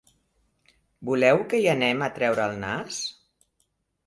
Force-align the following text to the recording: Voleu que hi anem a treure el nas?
Voleu 1.09 1.41
que 1.51 1.59
hi 1.59 1.67
anem 1.75 2.01
a 2.07 2.09
treure 2.17 2.49
el 2.53 2.57
nas? 2.65 2.99